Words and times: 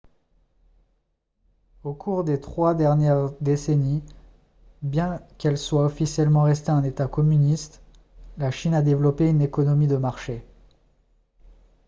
au 1.83 1.93
cours 1.93 2.23
des 2.23 2.41
trois 2.41 2.73
dernières 2.73 3.29
décennies 3.39 4.01
bien 4.81 5.21
qu'elle 5.37 5.59
soit 5.59 5.85
officiellement 5.85 6.41
restée 6.41 6.71
un 6.71 6.83
état 6.83 7.05
communiste 7.07 7.83
la 8.39 8.49
chine 8.49 8.73
a 8.73 8.81
développé 8.81 9.27
une 9.29 9.43
économie 9.43 9.85
de 9.85 9.97
marché 9.97 10.43